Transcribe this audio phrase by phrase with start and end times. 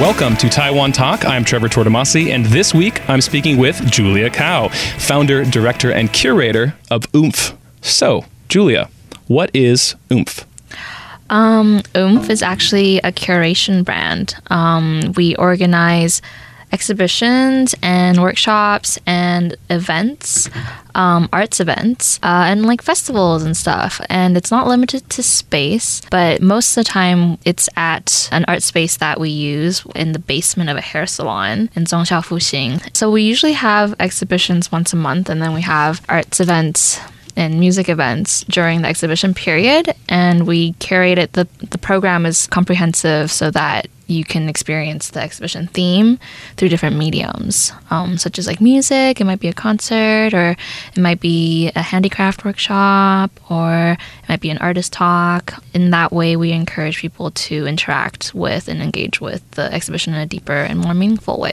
[0.00, 1.26] Welcome to Taiwan Talk.
[1.26, 6.74] I'm Trevor Tortomasi, and this week I'm speaking with Julia Kao, founder, director, and curator
[6.90, 7.54] of Oomph.
[7.82, 8.88] So, Julia,
[9.26, 10.46] what is Oomph?
[11.28, 14.36] Um, Oomph is actually a curation brand.
[14.46, 16.22] Um, we organize
[16.72, 20.48] exhibitions and workshops and events,
[20.94, 24.00] um, arts events, uh, and like festivals and stuff.
[24.08, 28.62] And it's not limited to space, but most of the time it's at an art
[28.62, 32.96] space that we use in the basement of a hair salon in Zhongxiao Fuxing.
[32.96, 37.00] So we usually have exhibitions once a month, and then we have arts events
[37.36, 42.48] and music events during the exhibition period and we curate it the, the program is
[42.48, 46.18] comprehensive so that you can experience the exhibition theme
[46.56, 49.20] through different mediums, um, such as like music.
[49.20, 50.56] It might be a concert, or
[50.94, 55.62] it might be a handicraft workshop, or it might be an artist talk.
[55.72, 60.20] In that way, we encourage people to interact with and engage with the exhibition in
[60.20, 61.52] a deeper and more meaningful way.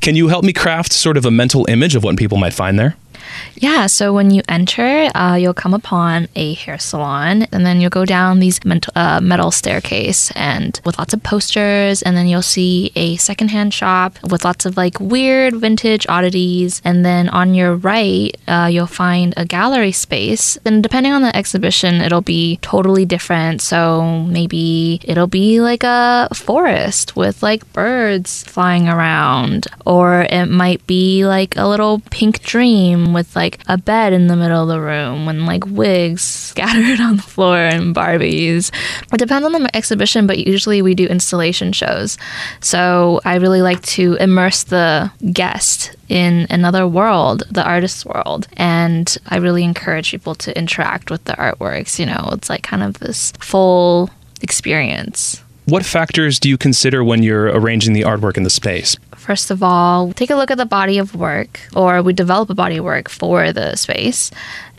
[0.00, 2.78] Can you help me craft sort of a mental image of what people might find
[2.78, 2.96] there?
[3.56, 7.90] Yeah, so when you enter, uh, you'll come upon a hair salon, and then you'll
[7.90, 12.42] go down these mental, uh, metal staircase, and with lots of posters, and then you'll
[12.42, 17.76] see a secondhand shop with lots of like weird vintage oddities, and then on your
[17.76, 20.58] right, uh, you'll find a gallery space.
[20.64, 23.62] And depending on the exhibition, it'll be totally different.
[23.62, 30.86] So maybe it'll be like a forest with like birds flying around, or it might
[30.86, 34.80] be like a little pink dream with like a bed in the middle of the
[34.80, 36.22] room and like wigs
[36.54, 38.70] scattered on the floor and Barbies.
[39.12, 42.18] It depends on the exhibition, but usually we do installation shows.
[42.60, 48.46] So I really like to immerse the guest in another world, the artist's world.
[48.56, 51.98] And I really encourage people to interact with the artworks.
[51.98, 54.10] You know, it's like kind of this full
[54.42, 55.43] experience.
[55.66, 58.96] What factors do you consider when you're arranging the artwork in the space?
[59.16, 62.54] First of all, take a look at the body of work, or we develop a
[62.54, 64.30] body of work for the space.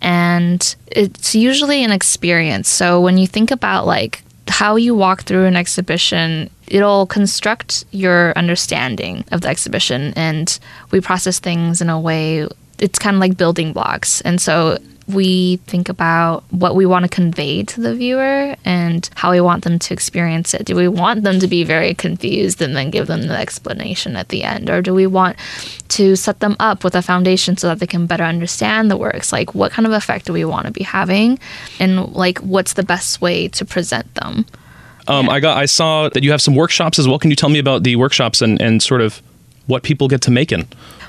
[0.00, 2.68] And it's usually an experience.
[2.68, 8.32] So when you think about like how you walk through an exhibition, it'll construct your
[8.36, 10.12] understanding of the exhibition.
[10.14, 10.56] And
[10.92, 12.46] we process things in a way,
[12.78, 14.20] it's kind of like building blocks.
[14.20, 19.30] And so we think about what we want to convey to the viewer and how
[19.30, 20.66] we want them to experience it.
[20.66, 24.28] Do we want them to be very confused and then give them the explanation at
[24.28, 24.68] the end?
[24.68, 25.36] Or do we want
[25.88, 29.32] to set them up with a foundation so that they can better understand the works?
[29.32, 31.38] Like, what kind of effect do we want to be having?
[31.80, 34.44] And, like, what's the best way to present them?
[35.06, 35.32] Um, yeah.
[35.32, 35.56] I got.
[35.56, 37.18] I saw that you have some workshops as well.
[37.18, 39.22] Can you tell me about the workshops and, and sort of
[39.68, 40.66] what people get to make in?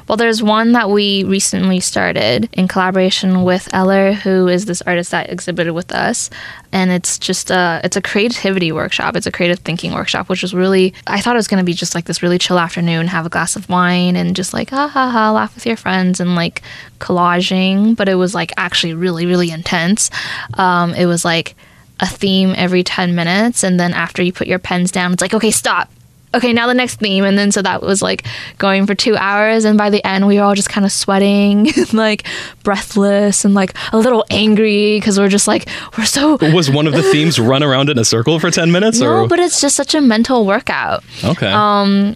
[0.08, 5.12] Well, there's one that we recently started in collaboration with Eller, who is this artist
[5.12, 6.32] that exhibited with us,
[6.72, 9.16] and it's just a it's a creativity workshop.
[9.16, 11.74] It's a creative thinking workshop, which was really I thought it was going to be
[11.74, 14.88] just like this really chill afternoon, have a glass of wine, and just like ha
[14.88, 16.64] ha ha, laugh with your friends and like
[16.98, 17.96] collaging.
[17.96, 20.10] But it was like actually really really intense.
[20.56, 21.56] Um, it was like
[22.00, 25.34] a theme every 10 minutes and then after you put your pens down it's like
[25.34, 25.92] okay stop
[26.34, 27.24] okay, now the next theme.
[27.24, 28.26] And then so that was like
[28.58, 29.66] going for two hours.
[29.66, 32.28] And by the end, we were all just kind of sweating and like
[32.64, 35.68] breathless and like a little angry because we're just like,
[35.98, 36.38] we're so.
[36.54, 39.00] Was one of the themes run around in a circle for 10 minutes?
[39.00, 39.28] No, or?
[39.28, 41.04] but it's just such a mental workout.
[41.24, 41.52] Okay.
[41.52, 42.16] Um,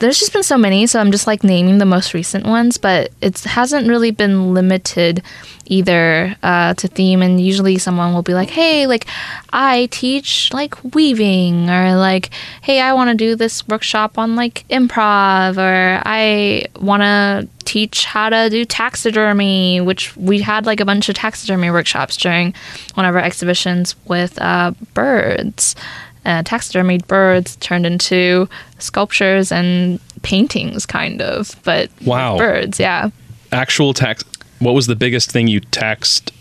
[0.00, 3.12] there's just been so many, so I'm just like naming the most recent ones, but
[3.20, 5.22] it hasn't really been limited
[5.66, 7.22] either uh, to theme.
[7.22, 9.06] And usually someone will be like, hey, like
[9.52, 12.30] I teach like weaving, or like,
[12.62, 18.06] hey, I want to do this workshop on like improv, or I want to teach
[18.06, 22.54] how to do taxidermy, which we had like a bunch of taxidermy workshops during
[22.94, 25.76] one of our exhibitions with uh, birds
[26.24, 28.48] uh, taxidermied birds turned into
[28.78, 33.10] sculptures and paintings, kind of, but wow, birds, yeah.
[33.52, 34.24] Actual tax.
[34.58, 36.32] What was the biggest thing you taxed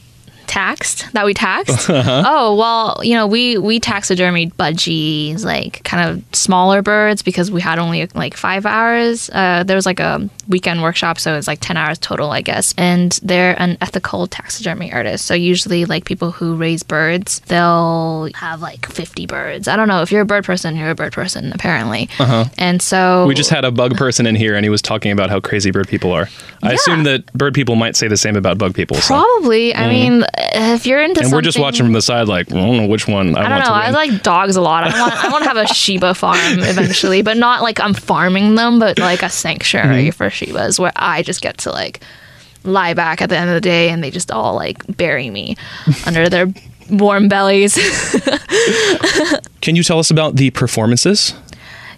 [0.49, 1.89] taxed that we taxed?
[1.99, 2.23] Uh-huh.
[2.25, 7.59] oh well you know we we taxidermied budgies like kind of smaller birds because we
[7.59, 9.29] had only like five hours.
[9.29, 12.73] Uh, there was like a weekend workshop so it's like 10 hours total i guess.
[12.78, 15.25] And they're an ethical taxidermy artist.
[15.25, 19.67] So usually like people who raise birds they'll have like 50 birds.
[19.67, 22.07] I don't know if you're a bird person you're a bird person apparently.
[22.17, 22.45] Uh-huh.
[22.57, 25.29] and so we just had a bug person in here and he was talking about
[25.29, 26.29] how crazy bird people are.
[26.63, 29.72] I assume that bird people might say the same about bug people probably.
[29.72, 29.79] So.
[29.79, 29.90] i mm.
[29.90, 32.88] mean if you're into and we're just watching from the side, like I don't know
[32.88, 33.16] which one.
[33.16, 33.46] I, want to see.
[33.46, 33.74] I don't know.
[33.74, 34.84] I like dogs a lot.
[34.84, 38.56] I want I want to have a Shiba farm eventually, but not like I'm farming
[38.56, 40.12] them, but like a sanctuary mm-hmm.
[40.12, 42.02] for Shibas where I just get to like
[42.64, 45.56] lie back at the end of the day and they just all like bury me
[46.06, 46.47] under their
[46.90, 47.76] warm bellies.
[49.62, 51.34] Can you tell us about the performances?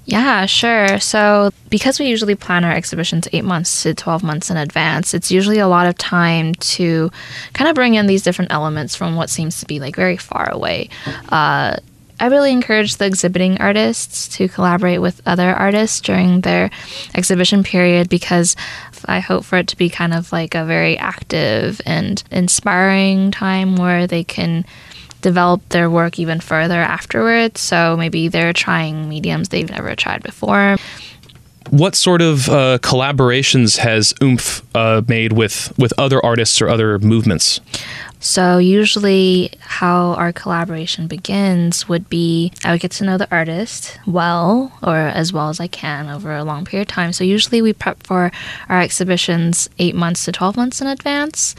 [0.05, 0.99] Yeah, sure.
[0.99, 5.31] So, because we usually plan our exhibitions eight months to 12 months in advance, it's
[5.31, 7.11] usually a lot of time to
[7.53, 10.49] kind of bring in these different elements from what seems to be like very far
[10.51, 10.89] away.
[11.29, 11.77] Uh,
[12.21, 16.69] I really encourage the exhibiting artists to collaborate with other artists during their
[17.15, 18.55] exhibition period because
[19.05, 23.75] I hope for it to be kind of like a very active and inspiring time
[23.75, 24.65] where they can
[25.21, 27.61] develop their work even further afterwards.
[27.61, 30.77] So maybe they're trying mediums they've never tried before.
[31.69, 36.99] What sort of uh, collaborations has Oomph uh, made with, with other artists or other
[36.99, 37.61] movements?
[38.23, 43.99] So, usually, how our collaboration begins would be I would get to know the artist
[44.05, 47.13] well, or as well as I can over a long period of time.
[47.13, 48.31] So, usually, we prep for
[48.69, 51.55] our exhibitions eight months to 12 months in advance.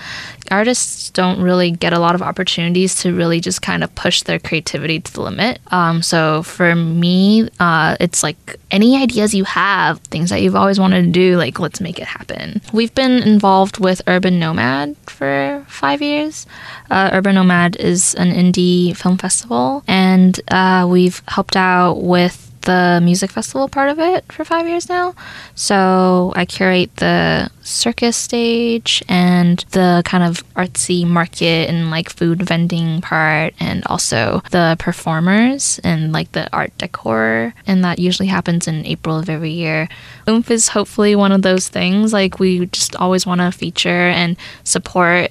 [0.52, 4.38] Artists don't really get a lot of opportunities to really just kind of push their
[4.38, 5.60] creativity to the limit.
[5.72, 10.78] Um, so, for me, uh, it's like any ideas you have, things that you've always
[10.78, 12.60] wanted to do, like let's make it happen.
[12.72, 16.46] We've been involved with Urban Nomad for five years.
[16.90, 23.00] Uh, Urban Nomad is an indie film festival, and uh, we've helped out with the
[23.02, 25.14] music festival part of it for five years now.
[25.54, 32.43] So I curate the circus stage and the kind of artsy market and like food
[32.43, 37.55] vending part, and also the performers and like the art decor.
[37.66, 39.88] And that usually happens in April of every year.
[40.28, 42.12] Oomph is hopefully one of those things.
[42.12, 45.31] Like we just always want to feature and support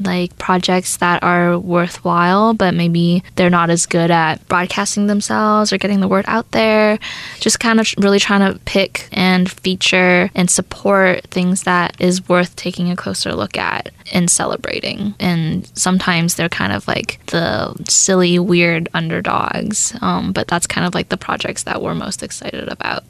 [0.00, 5.78] like projects that are worthwhile, but maybe they're not as good at broadcasting themselves or
[5.78, 6.98] getting the word out there.
[7.38, 12.56] Just kind of really trying to pick and feature and support things that is worth
[12.56, 15.14] taking a closer look at and celebrating.
[15.20, 20.94] And sometimes they're kind of like the silly, weird underdogs, um, but that's kind of
[20.94, 23.04] like the projects that we're most excited about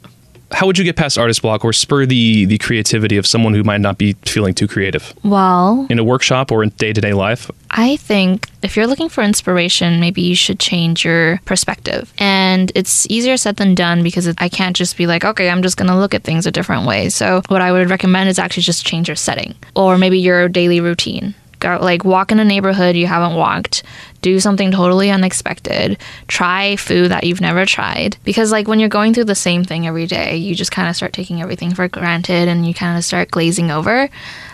[0.51, 3.63] how would you get past artist block or spur the the creativity of someone who
[3.63, 5.13] might not be feeling too creative?
[5.23, 7.49] Well, in a workshop or in day to day life?
[7.71, 12.13] I think if you're looking for inspiration, maybe you should change your perspective.
[12.17, 15.77] And it's easier said than done because I can't just be like, okay, I'm just
[15.77, 17.09] going to look at things a different way.
[17.09, 20.81] So, what I would recommend is actually just change your setting or maybe your daily
[20.81, 23.83] routine go like walk in a neighborhood you haven't walked
[24.21, 25.97] do something totally unexpected.
[26.27, 28.17] Try food that you've never tried.
[28.23, 30.95] Because like when you're going through the same thing every day you just kind of
[30.95, 34.09] start taking everything for granted and you kind of start glazing over.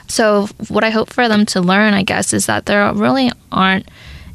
[0.07, 3.87] So what i hope for them to learn i guess is that there really aren't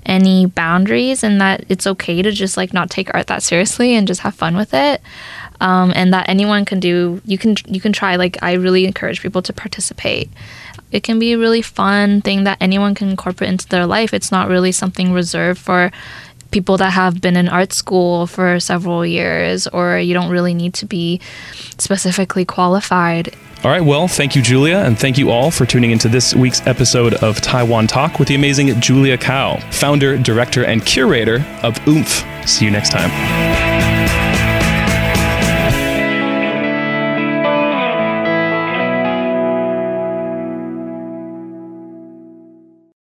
[0.05, 4.07] any boundaries and that it's okay to just like not take art that seriously and
[4.07, 5.01] just have fun with it
[5.63, 9.23] um, and that anyone can do you can you can try like i really encourage
[9.23, 10.29] people to participate
[10.93, 14.13] it can be a really fun thing that anyone can incorporate into their life.
[14.13, 15.91] It's not really something reserved for
[16.51, 20.75] people that have been in art school for several years, or you don't really need
[20.75, 21.19] to be
[21.79, 23.35] specifically qualified.
[23.65, 26.65] All right, well, thank you, Julia, and thank you all for tuning into this week's
[26.67, 32.25] episode of Taiwan Talk with the amazing Julia Kao, founder, director, and curator of Oomph.
[32.47, 33.72] See you next time.